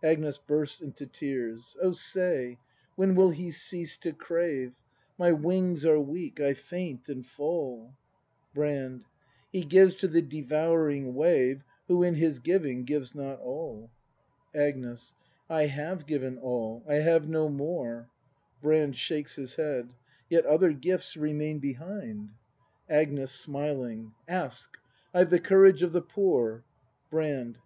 Agnes. 0.00 0.38
[Bursts 0.38 0.80
into 0.80 1.06
tears.] 1.08 1.76
Oh, 1.82 1.90
say, 1.90 2.56
when 2.94 3.16
will 3.16 3.32
He 3.32 3.50
cease 3.50 3.96
to 3.96 4.12
crave? 4.12 4.74
My 5.18 5.32
wings 5.32 5.84
are 5.84 5.98
weak— 5.98 6.38
I 6.40 6.54
faint 6.54 7.08
and 7.08 7.26
fall 7.26 7.90
Brand, 8.54 9.06
He 9.50 9.64
gives 9.64 9.96
to 9.96 10.06
the 10.06 10.22
devouring 10.22 11.16
wave 11.16 11.64
Who 11.88 12.04
in 12.04 12.14
his 12.14 12.38
giving 12.38 12.84
gives 12.84 13.12
not 13.12 13.40
all. 13.40 13.90
Agnes. 14.54 15.14
I 15.50 15.66
have 15.66 16.06
given 16.06 16.38
all; 16.38 16.84
I 16.88 16.98
have 17.02 17.28
no 17.28 17.48
more! 17.48 18.08
Brand. 18.62 18.94
[SJiaJces 18.94 19.34
his 19.34 19.56
head.] 19.56 19.88
Yet 20.30 20.46
other 20.46 20.72
gifts 20.72 21.16
remain 21.16 21.58
behind. 21.58 22.28
ACT 22.88 23.10
IV] 23.10 23.10
BRAND 23.10 23.18
195 23.18 23.18
Agnes. 23.18 23.30
[Smiling.] 23.32 24.12
Ask: 24.28 24.78
I've 25.12 25.30
the 25.30 25.40
courage 25.40 25.82
of 25.82 25.90
the 25.92 26.02
poor! 26.02 26.62
Brand. 27.10 27.58